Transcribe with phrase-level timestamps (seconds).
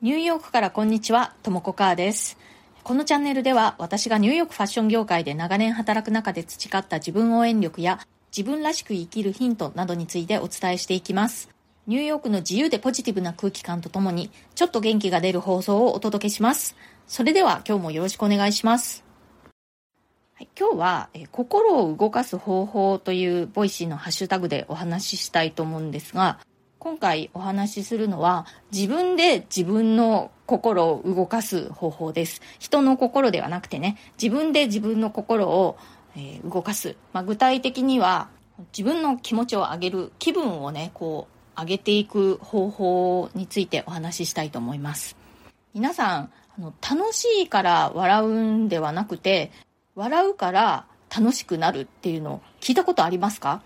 [0.00, 2.38] ニューヨークからこんにちは、ともこかーです。
[2.84, 7.98] このチャンネルでは私がニューヨークファッション業界で長年働く中で培った自分応援力や
[8.30, 11.48] 自分らしく生きるヒントなどについてお伝えしていきます。
[11.88, 16.76] ニューヨークの自由でポジティブな空気感とともにちょっと元気が出る放送をお届けします。
[17.08, 19.04] それでは今日もよろしくお願いします。
[20.36, 26.38] はい、今日は、え心を動かす方法という Voicy のハッシュタグでお話ししたいと思うんですが、
[26.78, 32.40] 今回お話しするのは自分で自分の心を動かす方法です。
[32.60, 35.76] 人の心ではなくてね、自分で自分の心を、
[36.16, 36.96] え動かす。
[37.12, 38.28] まあ、具体的には
[38.76, 45.16] 自分の気持ちを上げる、気分をね、こう上げていく方法についてお話ししたいと思います。
[45.74, 49.50] 皆さん、あの楽しいから笑うんではなくて、
[49.96, 53.62] 笑うから楽しくなるっていうのを聞いたことありますか？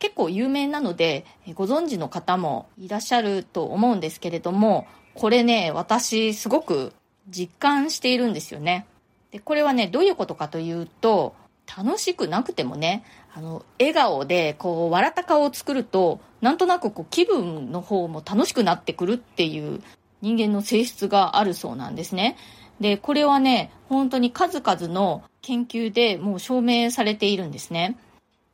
[0.00, 6.92] 結構有名なのでご存知の方もいらっしゃると思うんですけれどもこれね私すごく
[7.28, 8.86] 実感しているんですよね。
[9.30, 11.34] でこれはねどういうことかというと
[11.76, 19.80] 楽しくなくてもねあの笑顔でこう笑った顔を作るとなんとなくこう気分の方も楽しくなってくるっていう
[20.22, 22.36] 人間の性質があるそうなんですね。
[22.80, 27.96] でこれはね本当に数々の研究でもう証明されているんですね。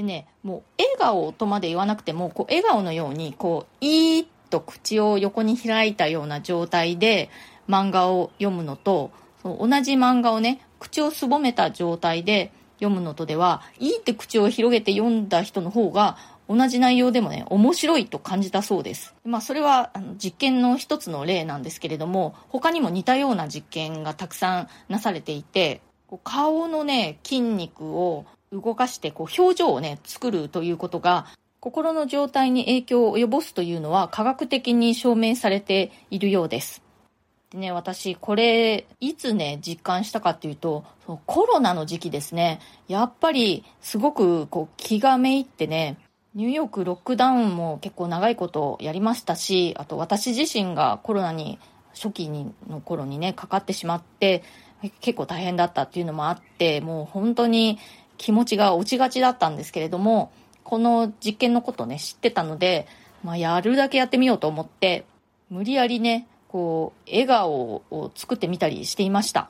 [0.00, 7.28] でね、もう笑顔とまで言わなくても、こう笑顔のように、こう、いーっと口を横に開いたような状態で
[7.68, 9.10] 漫画を読むのと、
[9.42, 16.16] そう同じ漫画をね、口をすぼめた状態で読むのとでは、いいって口を広げて読んだ人の方が、
[16.48, 19.14] 同じ内容でもね、面白いと感じたそうです。
[19.24, 31.26] まあ、それはあの実験の一つの例なんですけれども、他にも似たような実験がたくさんなされていて、こう顔のね、筋肉を動かしてこう表情をね作るということが
[31.60, 36.82] 心の状態に影響を及ぼすというのは科学的に証明されているようです。
[37.50, 42.60] でね私これいつね実感したかっていうとそのコロナの時期ですね。
[42.88, 45.98] やっぱりすごくこう気がめいってね
[46.34, 51.58] ニューヨークロックダウンも結構長いことやりましたしあと私自身がコロナに
[51.92, 54.44] 初期にの頃にねかかってしまって
[55.00, 57.78] 結構大変だったっていうのもあってもう本当に
[58.20, 60.30] 気持ちが落ちがちだったんですけれども、
[60.62, 62.86] この実験のことね、知ってたので、
[63.24, 65.06] まあ、やるだけやってみようと思って、
[65.48, 69.48] 無理やりね、こう、笑顔を作ってみたりしていました。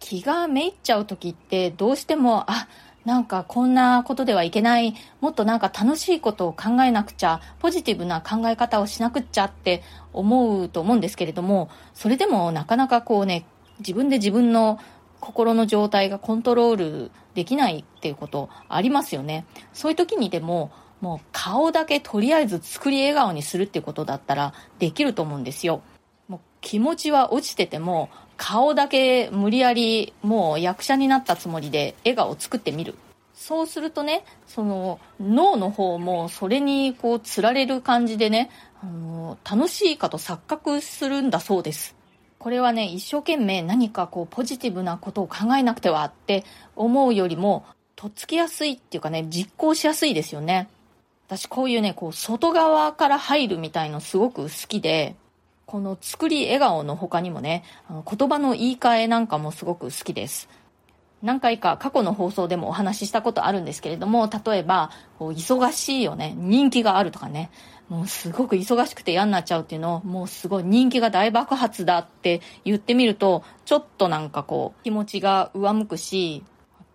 [0.00, 2.66] 気がめいっちゃう時って、どうしても、あ、
[3.04, 13.46] なんかこんなことではいけない、もっとなんか楽しいことを考えなくちゃ、ポジティブな考え方をしなくっちゃって思うと思うんですけれども、それでもなかなかこうね、
[13.78, 14.80] 自分で自分の
[15.22, 19.46] 心の状態がコントロールできないっていうことありますよね。
[19.72, 25.80] そういう時にでも、もう顔だけとりあえず作り笑顔にするっていうことだったらできると思うんですよ。
[26.26, 32.96] もう気持ちは落ちてても、顔だけ無理やりもう役者になったつもりで笑顔を作ってみる。
[33.32, 38.50] そうするとね、その脳の方もそれにこう釣られる感じでね、
[38.82, 41.94] あの楽しいかと錯覚するんだそうです。
[42.42, 46.42] これはね、一生懸命何かこうポジティブなことを考えなくてはって
[46.74, 47.64] 思うよりも、
[47.94, 50.68] とっつきやすいっていうかね、実行しやすいですよね。
[51.28, 55.14] 私こういうね、こう外側から入るみたいのすごく好きで、
[55.66, 60.48] この作り笑顔の他にもね、あの言葉の言い換えなんかもすごく好きです。
[61.22, 67.50] 何回か過去の放送でもお話ししたことあるんですけれども、例えば、こう忙しいよね、人気があるとかね、
[67.88, 76.42] もうすごく忙しくて嫌になっちゃうっていうのを、もうすごい人気が大爆発だって言ってみると、ちょっとなんかこう、気持ちが上向くし、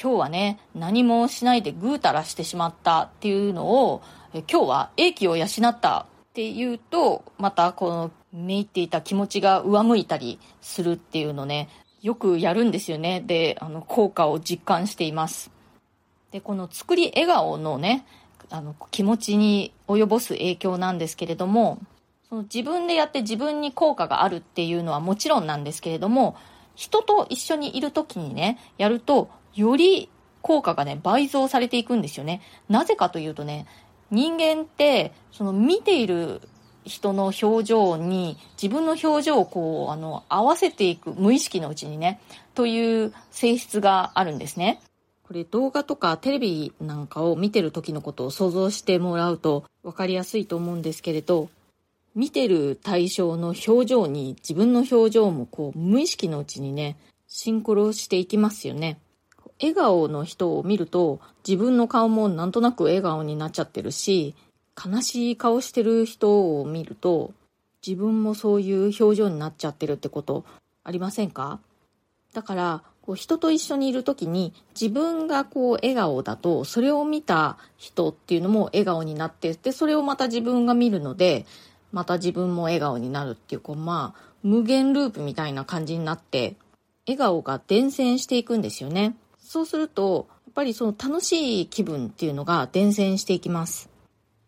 [0.00, 4.02] 今日はね、何もしないでぐうたらしてしまったっていうのを、
[4.50, 11.68] 今日は英気を養ったっていうと、またこの、めいっていた気持ちが上向いたりするっていうのね、
[12.04, 13.22] よくやるんですよね。
[13.26, 15.50] で、あの、効果を実感しています。
[16.32, 18.04] で、この作り笑顔のね、
[18.50, 21.78] あの、気持ちに及ぼす影響なんですけれども、
[22.28, 26.36] その自分でやって自分に効果があるっていうのはもちろんなんですけれども、
[26.74, 30.10] 人と一緒にいる時にね、やると、より
[30.42, 32.42] 効果がね、倍増されていくんですよね。
[32.68, 33.66] なぜかというとね、
[34.10, 36.42] 人間って、その見ている
[36.84, 42.20] 人の表情に自分の表情をこう、あの、合わせていく、無意識のうちにね、
[42.54, 44.80] という性質があるんですね。
[45.26, 51.48] これ動画とかテレビなんかを見てる時のことを想像してもらうと分かりやすいと思うんですけれど、
[52.14, 56.96] 見てる対象の表情に自分の表情もこう無意識のうちにね、
[57.26, 58.98] シンクロしていきますよね。
[59.60, 64.34] 笑顔の人を見ると自分の顔もなんとなく笑顔になっちゃってるし、
[64.82, 67.32] 悲しい顔してる人を見ると
[67.86, 70.44] 自分もそういう表情になっちゃってるってこと
[70.82, 71.60] ありませんか？
[72.32, 81.46] だからこう人と一緒にいる時に自分がこう笑顔だとそれを見た人っていうのも笑顔になってでそれをまた自分が見るので
[81.92, 86.56] また自分も笑顔になるっていうこうまあ無限ループみたいな感じになって
[87.06, 89.14] 笑顔が伝染していくんですよね。
[89.38, 93.90] そうするとやっぱりその楽しい気分っていうのが伝染していきます。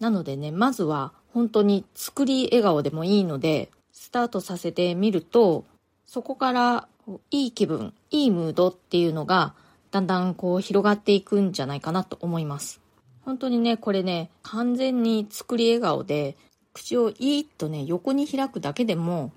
[0.00, 5.64] なのでねまずは本当に作り笑顔でもいいのでスタートさせてみると
[6.04, 6.88] そこから
[7.30, 9.54] いい気分、いいムードっていうのが、
[9.90, 12.80] だんだんこう広がっていくんじゃないかなと思います。
[13.22, 16.36] 本当にね、これね、完全に作り笑顔で、
[16.72, 19.32] 口をいーっとね、横に開くだけでも、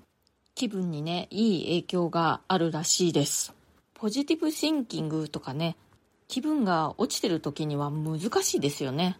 [0.54, 3.54] 気分にね、いい影響があるらしいです。
[3.94, 5.76] ポジティブシンキングとかね、
[6.28, 9.18] 気分が落ちてる時には難しいですよね。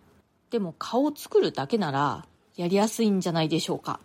[0.55, 2.25] でも顔を作るだけなら、
[2.55, 3.99] やりやすいんじゃないでしょうか。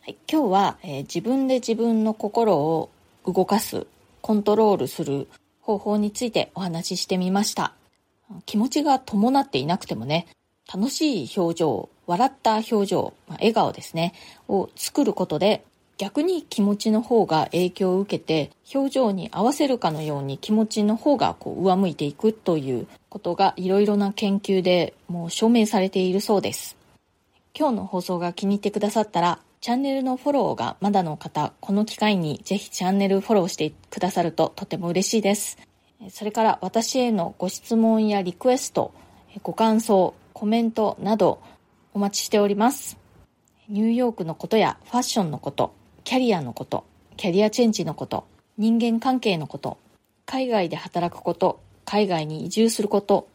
[0.00, 2.88] はい、今日は、えー、自分で自分の心を
[3.26, 3.86] 動かす、
[4.22, 5.28] コントロールする
[5.60, 7.74] 方法についてお話ししてみました。
[8.46, 10.26] 気持ちが伴っていなくてもね、
[10.74, 14.14] 楽しい表情、笑った表情、まあ、笑顔ですね、
[14.48, 26.76] を作ることで逆に気持ちの方が影響を受けて表情に合わせるかのように気持ちの方がこう上向いていくということがいろいろな研究でもう証明されているそうです。
[27.56, 35.56] 今日の放送が気に入ってくださったらチャンネルのフォローがまだの方、この機会にぜひチャンネルフォローしてくださるととても嬉しいです。
[36.10, 38.92] それから私へのご質問やリクエスト、
[39.42, 41.40] ご感想、コメントなど
[41.94, 42.98] お待ちしております。
[43.68, 45.72] ニューヨークのことやファッションのこと、
[46.04, 46.84] キャリアのこと、
[47.16, 48.24] キャリアチェンジのこと、
[48.58, 49.78] 人間関係のこと、
[50.26, 53.28] 海外で働くこと、海外に移住すること、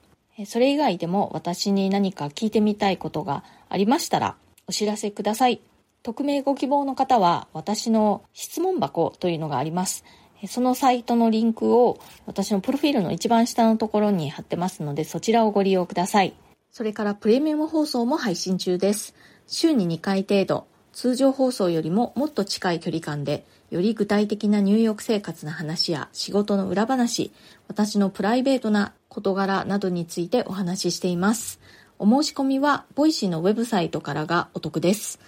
[0.45, 4.37] それ以外でも私に何か聞いてみたいことがありましたら
[4.67, 5.61] お知らせください。
[6.03, 10.05] 匿名ご希望の方は私の質問箱というのがあります。
[10.47, 16.33] そのサイトのリンクを私のプロフィールの一番下のところに貼ってますのでそちらをご利用ください。
[16.71, 19.15] それからプレミアム放送も配信中です。
[19.47, 27.31] 週に2回程度、通常放送よりももっと近い距離感で、より具体的な入浴生活の話や仕事の裏話、
[27.67, 31.59] 私のプライベートな事柄などについてお話ししています。
[31.99, 35.19] お申し込みは、 Voicy のウェブサイトからがお得です。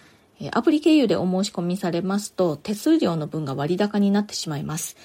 [0.52, 4.98] アプリ経由でお申し込みされますと手数料の分が割高になってしまいます。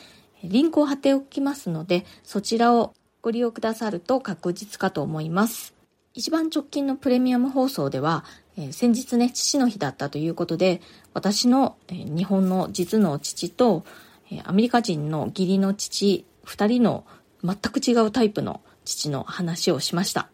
[0.43, 5.75] リンクを貼っておきますのでそちらをご利用くださると確実かと思います。
[6.15, 8.25] 一番直近のプレミアム放送では、
[8.57, 10.81] え、先日ね、父の日だったということで、
[11.13, 13.85] 私の、え、日本の実の父と、
[14.31, 17.05] え、アメリカ人の義理の父、二人の
[17.45, 20.31] 全く違うタイプの父の話をしました。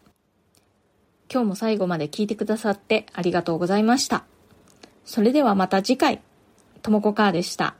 [1.31, 4.23] 今日も最後まで聞いてくださってありがとうございました。
[5.05, 6.21] それではまた次回、
[6.81, 7.75] ともこかーでした。